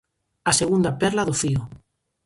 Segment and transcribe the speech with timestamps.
[0.49, 1.61] A segunda perla do fío.